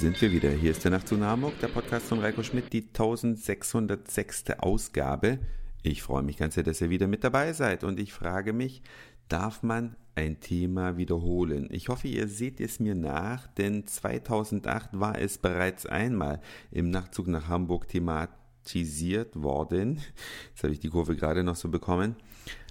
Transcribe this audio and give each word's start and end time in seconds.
sind 0.00 0.22
wir 0.22 0.32
wieder. 0.32 0.50
Hier 0.50 0.70
ist 0.70 0.82
der 0.82 0.92
Nachtzug 0.92 1.18
nach 1.18 1.32
Hamburg, 1.32 1.58
der 1.60 1.68
Podcast 1.68 2.06
von 2.06 2.20
Reiko 2.20 2.42
Schmidt, 2.42 2.72
die 2.72 2.86
1606. 2.86 4.44
Ausgabe. 4.58 5.38
Ich 5.82 6.02
freue 6.02 6.22
mich 6.22 6.38
ganz 6.38 6.54
sehr, 6.54 6.62
dass 6.62 6.80
ihr 6.80 6.88
wieder 6.88 7.06
mit 7.06 7.22
dabei 7.22 7.52
seid 7.52 7.84
und 7.84 8.00
ich 8.00 8.14
frage 8.14 8.52
mich, 8.52 8.80
darf 9.28 9.62
man 9.62 9.96
ein 10.14 10.40
Thema 10.40 10.96
wiederholen? 10.96 11.68
Ich 11.70 11.90
hoffe, 11.90 12.08
ihr 12.08 12.28
seht 12.28 12.60
es 12.60 12.80
mir 12.80 12.94
nach, 12.94 13.46
denn 13.46 13.86
2008 13.86 14.90
war 14.92 15.18
es 15.18 15.36
bereits 15.36 15.84
einmal 15.84 16.40
im 16.70 16.88
Nachtzug 16.88 17.26
nach 17.26 17.48
Hamburg 17.48 17.88
thematisiert 17.88 19.42
worden. 19.42 20.00
Jetzt 20.50 20.62
habe 20.62 20.72
ich 20.72 20.80
die 20.80 20.88
Kurve 20.88 21.14
gerade 21.14 21.44
noch 21.44 21.56
so 21.56 21.68
bekommen. 21.68 22.16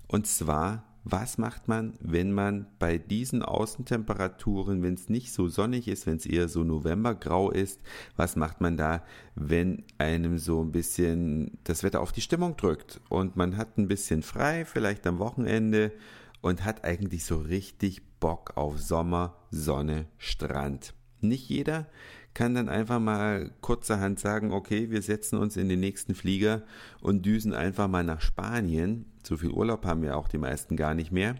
Und 0.08 0.26
zwar 0.26 0.89
was 1.04 1.38
macht 1.38 1.68
man, 1.68 1.94
wenn 2.00 2.32
man 2.32 2.68
bei 2.78 2.98
diesen 2.98 3.42
Außentemperaturen, 3.42 4.84
wenn 4.84 4.96
es 4.96 5.10
nicht 5.10 5.32
so 5.32 5.48
sonnig 5.48 5.88
ist, 5.88 6.06
wenn 6.06 6.18
es 6.18 6.26
eher 6.26 6.50
so 6.50 6.64
Novembergrau 6.64 7.52
ist, 7.52 7.80
was 8.16 8.36
macht 8.36 8.62
man 8.62 8.78
da, 8.78 9.04
wenn 9.36 9.84
einem 9.98 10.38
so 10.38 10.62
ein 10.62 10.72
bisschen 10.72 11.58
das 11.64 11.84
Wetter 11.84 12.02
auf 12.02 12.12
die 12.12 12.22
Stimmung 12.22 12.58
drückt 12.58 13.00
und 13.10 13.36
man 13.36 13.58
hat 13.58 13.78
ein 13.78 13.88
bisschen 13.88 14.24
frei, 14.24 14.66
vielleicht 14.66 15.08
am 15.08 15.20
Wochenende 15.20 15.94
und 16.42 16.66
hat 16.66 16.84
eigentlich 16.84 17.26
so 17.26 17.38
richtig 17.38 18.02
Bock 18.20 18.58
auf 18.58 18.80
Sommer, 18.80 19.36
Sonne, 19.52 20.06
Strand. 20.18 20.94
Nicht 21.22 21.50
jeder 21.50 21.88
kann 22.34 22.56
dann 22.56 22.70
einfach 22.70 23.00
mal 23.00 23.52
kurzerhand 23.62 24.20
sagen, 24.20 24.52
okay, 24.52 24.90
wir 24.92 25.02
setzen 25.02 25.38
uns 25.38 25.58
in 25.58 25.70
den 25.70 25.80
nächsten 25.80 26.16
Flieger 26.16 26.64
und 27.02 27.26
düsen 27.26 27.54
einfach 27.54 27.88
mal 27.88 28.04
nach 28.04 28.22
Spanien. 28.22 29.06
So 29.24 29.38
viel 29.38 29.52
Urlaub 29.52 29.86
haben 29.86 30.04
ja 30.04 30.16
auch 30.16 30.28
die 30.28 30.38
meisten 30.38 30.76
gar 30.76 30.94
nicht 30.94 31.12
mehr. 31.12 31.36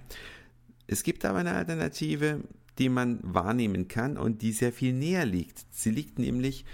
Es 0.88 1.04
gibt 1.04 1.24
aber 1.26 1.40
eine 1.40 1.54
Alternative, 1.54 2.42
die 2.80 2.90
man 2.90 3.20
wahrnehmen 3.22 3.88
kann 3.88 4.18
und 4.18 4.42
die 4.42 4.52
sehr 4.52 4.74
viel 4.74 4.94
näher 4.94 5.26
liegt. 5.26 5.66
Sie 5.70 5.92
liegt 5.92 6.18
nämlich 6.18 6.66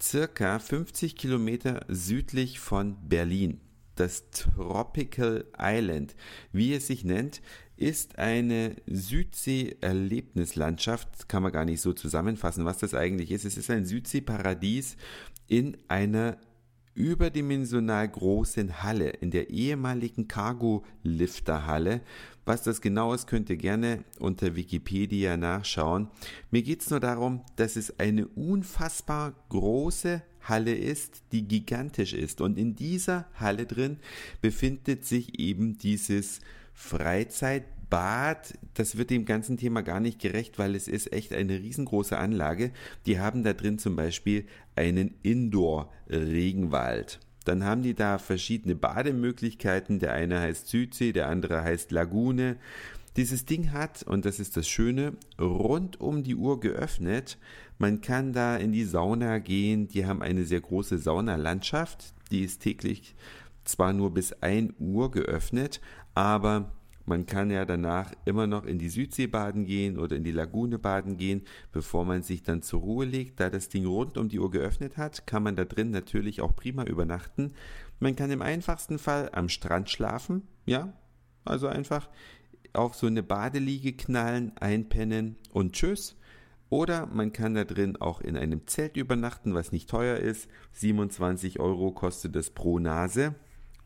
circa 0.00 0.58
50 0.58 1.16
Kilometer 1.16 1.84
südlich 1.88 2.60
von 2.60 2.96
Berlin 3.08 3.60
das 3.96 4.30
Tropical 4.30 5.46
Island, 5.58 6.14
wie 6.52 6.74
es 6.74 6.86
sich 6.86 7.04
nennt, 7.04 7.42
ist 7.76 8.18
eine 8.18 8.76
Südsee-Erlebnislandschaft, 8.86 11.28
kann 11.28 11.42
man 11.42 11.52
gar 11.52 11.64
nicht 11.64 11.80
so 11.80 11.92
zusammenfassen, 11.92 12.64
was 12.64 12.78
das 12.78 12.94
eigentlich 12.94 13.32
ist. 13.32 13.44
Es 13.44 13.56
ist 13.56 13.70
ein 13.70 13.84
Südseeparadies 13.84 14.96
in 15.48 15.76
einer 15.88 16.36
überdimensional 16.94 18.08
großen 18.08 18.82
Halle, 18.82 19.10
in 19.10 19.32
der 19.32 19.50
ehemaligen 19.50 20.28
Cargo-Lifter-Halle. 20.28 22.00
Was 22.44 22.62
das 22.62 22.80
genau 22.80 23.12
ist, 23.12 23.26
könnt 23.26 23.50
ihr 23.50 23.56
gerne 23.56 24.04
unter 24.20 24.54
Wikipedia 24.54 25.36
nachschauen. 25.36 26.08
Mir 26.50 26.62
geht's 26.62 26.90
nur 26.90 27.00
darum, 27.00 27.42
dass 27.56 27.76
es 27.76 27.98
eine 27.98 28.28
unfassbar 28.28 29.34
große 29.48 30.22
Halle 30.44 30.74
ist, 30.74 31.22
die 31.32 31.46
gigantisch 31.46 32.12
ist. 32.12 32.40
Und 32.40 32.56
in 32.58 32.76
dieser 32.76 33.26
Halle 33.34 33.66
drin 33.66 33.98
befindet 34.40 35.04
sich 35.04 35.38
eben 35.38 35.76
dieses 35.78 36.40
Freizeitbad. 36.72 38.54
Das 38.74 38.96
wird 38.96 39.10
dem 39.10 39.24
ganzen 39.24 39.56
Thema 39.56 39.82
gar 39.82 40.00
nicht 40.00 40.20
gerecht, 40.20 40.58
weil 40.58 40.74
es 40.74 40.88
ist 40.88 41.12
echt 41.12 41.32
eine 41.32 41.58
riesengroße 41.60 42.16
Anlage. 42.16 42.72
Die 43.06 43.18
haben 43.18 43.42
da 43.42 43.52
drin 43.52 43.78
zum 43.78 43.96
Beispiel 43.96 44.46
einen 44.76 45.14
Indoor-Regenwald. 45.22 47.20
Dann 47.44 47.64
haben 47.64 47.82
die 47.82 47.94
da 47.94 48.18
verschiedene 48.18 48.74
Bademöglichkeiten. 48.74 49.98
Der 49.98 50.12
eine 50.12 50.40
heißt 50.40 50.68
Südsee, 50.68 51.12
der 51.12 51.28
andere 51.28 51.62
heißt 51.62 51.90
Lagune. 51.90 52.56
Dieses 53.16 53.44
Ding 53.44 53.70
hat, 53.70 54.02
und 54.02 54.24
das 54.24 54.40
ist 54.40 54.56
das 54.56 54.68
Schöne, 54.68 55.12
rund 55.40 56.00
um 56.00 56.24
die 56.24 56.34
Uhr 56.34 56.58
geöffnet. 56.58 57.38
Man 57.78 58.00
kann 58.00 58.32
da 58.32 58.56
in 58.56 58.72
die 58.72 58.84
Sauna 58.84 59.38
gehen. 59.38 59.86
Die 59.86 60.04
haben 60.04 60.20
eine 60.20 60.44
sehr 60.44 60.60
große 60.60 60.98
Saunalandschaft. 60.98 62.12
Die 62.32 62.42
ist 62.42 62.60
täglich 62.62 63.14
zwar 63.64 63.92
nur 63.92 64.12
bis 64.12 64.32
1 64.32 64.74
Uhr 64.78 65.10
geöffnet, 65.10 65.80
aber 66.14 66.72
man 67.06 67.26
kann 67.26 67.50
ja 67.50 67.64
danach 67.64 68.12
immer 68.24 68.46
noch 68.46 68.64
in 68.64 68.78
die 68.78 68.88
Südsee 68.88 69.26
baden 69.26 69.66
gehen 69.66 69.98
oder 69.98 70.16
in 70.16 70.24
die 70.24 70.32
Lagune 70.32 70.78
baden 70.78 71.16
gehen, 71.16 71.42
bevor 71.70 72.04
man 72.04 72.22
sich 72.22 72.42
dann 72.42 72.62
zur 72.62 72.80
Ruhe 72.80 73.04
legt. 73.04 73.40
Da 73.40 73.50
das 73.50 73.68
Ding 73.68 73.86
rund 73.86 74.16
um 74.16 74.28
die 74.28 74.40
Uhr 74.40 74.50
geöffnet 74.50 74.96
hat, 74.96 75.26
kann 75.26 75.42
man 75.42 75.54
da 75.54 75.64
drin 75.64 75.90
natürlich 75.90 76.40
auch 76.40 76.56
prima 76.56 76.84
übernachten. 76.84 77.52
Man 78.00 78.16
kann 78.16 78.30
im 78.30 78.42
einfachsten 78.42 78.98
Fall 78.98 79.30
am 79.32 79.48
Strand 79.48 79.90
schlafen, 79.90 80.42
ja, 80.66 80.92
also 81.44 81.68
einfach 81.68 82.08
auf 82.74 82.94
so 82.94 83.06
eine 83.06 83.22
Badeliege 83.22 83.92
knallen, 83.92 84.52
einpennen 84.56 85.36
und 85.52 85.72
tschüss. 85.72 86.16
Oder 86.70 87.06
man 87.06 87.32
kann 87.32 87.54
da 87.54 87.64
drin 87.64 87.96
auch 87.96 88.20
in 88.20 88.36
einem 88.36 88.66
Zelt 88.66 88.96
übernachten, 88.96 89.54
was 89.54 89.70
nicht 89.70 89.88
teuer 89.88 90.16
ist. 90.16 90.48
27 90.72 91.60
Euro 91.60 91.92
kostet 91.92 92.34
das 92.34 92.50
pro 92.50 92.78
Nase. 92.78 93.34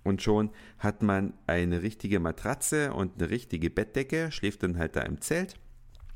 Und 0.05 0.23
schon 0.23 0.51
hat 0.79 1.03
man 1.03 1.35
eine 1.47 1.83
richtige 1.83 2.19
Matratze 2.19 2.95
und 2.95 3.21
eine 3.21 3.31
richtige 3.31 3.69
Bettdecke, 3.69 4.33
schläft 4.33 4.63
dann 4.63 4.79
halt 4.79 4.97
da 4.97 5.03
im 5.03 5.21
Zelt. 5.21 5.57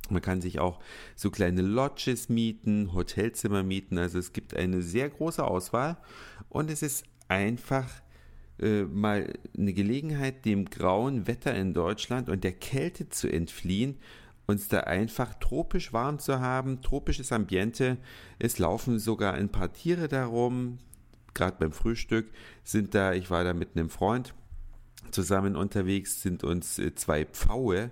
Man 0.09 0.23
kann 0.23 0.41
sich 0.41 0.61
auch 0.61 0.81
so 1.15 1.31
kleine 1.31 1.63
Lodges 1.63 2.29
mieten, 2.29 2.93
Hotelzimmer 2.95 3.63
mieten. 3.63 3.99
Also 3.99 4.19
es 4.19 4.33
gibt 4.33 4.57
eine 4.57 4.83
sehr 4.83 5.11
große 5.11 5.45
Auswahl 5.45 5.99
und 6.49 6.71
es 6.71 6.83
ist 6.83 7.05
einfach 7.29 7.89
äh, 8.59 8.83
mal 8.83 9.33
eine 9.57 9.73
Gelegenheit, 9.73 10.45
dem 10.45 10.67
grauen 10.67 11.27
Wetter 11.27 11.55
in 11.55 11.75
Deutschland 11.75 12.29
und 12.29 12.45
der 12.45 12.53
Kälte 12.53 13.09
zu 13.09 13.29
entfliehen, 13.29 13.97
uns 14.47 14.69
da 14.69 14.81
einfach 14.81 15.35
tropisch 15.35 15.93
warm 15.93 16.19
zu 16.19 16.41
haben, 16.41 16.83
tropisches 16.83 17.33
Ambiente. 17.33 17.99
Es 18.39 18.59
laufen 18.59 18.99
sogar 18.99 19.35
ein 19.35 19.49
paar 19.49 19.73
Tiere 19.73 20.09
darum. 20.09 20.79
Gerade 21.35 21.57
beim 21.59 21.73
Frühstück 21.73 22.31
sind 22.63 22.95
da, 22.95 23.15
ich 23.15 23.31
war 23.31 23.45
da 23.45 23.55
mit 23.55 23.77
einem 23.77 23.89
Freund 23.89 24.35
zusammen 25.11 25.57
unterwegs, 25.57 26.23
sind 26.23 26.45
uns 26.45 26.79
äh, 26.79 26.95
zwei 26.95 27.25
Pfaue 27.25 27.91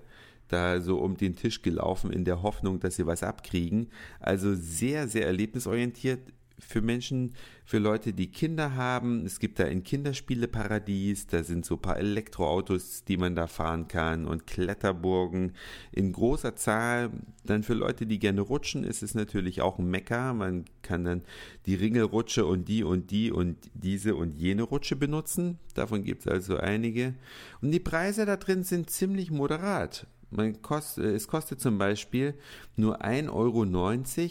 da 0.49 0.81
so 0.81 0.99
um 0.99 1.17
den 1.17 1.37
Tisch 1.37 1.63
gelaufen 1.63 2.13
in 2.13 2.25
der 2.25 2.43
Hoffnung, 2.43 2.81
dass 2.81 2.97
sie 2.97 3.07
was 3.07 3.23
abkriegen. 3.23 3.89
Also 4.19 4.55
sehr, 4.55 5.09
sehr 5.09 5.27
erlebnisorientiert 5.27 6.21
für 6.61 6.81
Menschen, 6.81 7.35
für 7.65 7.79
Leute, 7.79 8.13
die 8.13 8.31
Kinder 8.31 8.75
haben. 8.75 9.27
Es 9.27 9.39
gibt 9.39 9.59
da 9.59 9.65
ein 9.65 9.83
Kinderspieleparadies, 9.83 11.27
da 11.27 11.43
sind 11.43 11.65
so 11.65 11.75
ein 11.77 11.83
paar 11.83 11.99
Elektroautos, 11.99 13.05
die 13.05 13.17
man 13.17 13.35
da 13.35 13.47
fahren 13.47 13.89
kann 13.89 14.27
und 14.27 14.47
Kletterburgen 14.47 15.53
in 15.93 16.13
großer 16.13 16.57
Zahl. 16.57 17.11
Dann 17.45 17.63
für 17.63 17.75
Leute, 17.75 18.07
die 18.07 18.19
gerne 18.19 18.41
rutschen, 18.41 18.85
ist 18.85 19.03
es 19.03 19.15
natürlich 19.15 19.61
auch 19.63 19.79
ein 19.79 19.91
Mecker. 19.91 20.35
Man 20.35 20.65
kann 20.83 21.05
dann 21.05 21.23
die 21.67 21.75
Ringelrutsche 21.75 22.47
und 22.47 22.69
die 22.69 22.85
und 22.85 23.11
die 23.11 23.31
und 23.31 23.57
diese 23.75 24.15
und 24.15 24.37
jene 24.37 24.63
Rutsche 24.63 24.97
benutzen. 24.97 25.59
Davon 25.75 26.05
gibt 26.05 26.23
es 26.23 26.29
also 26.29 26.57
einige. 26.57 27.15
Und 27.61 27.71
die 27.71 27.81
Preise 27.81 28.27
da 28.27 28.37
drin 28.37 28.65
sind 28.65 28.91
ziemlich 28.91 29.31
moderat. 29.31 30.07
Man 30.31 30.63
kost, 30.63 30.99
äh, 30.99 31.15
es 31.15 31.29
kostet 31.29 31.61
zum 31.61 31.79
Beispiel 31.79 32.35
nur 32.77 33.03
1,90 33.03 33.31
Euro, 33.33 33.65